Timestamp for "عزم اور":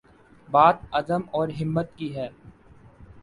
0.91-1.49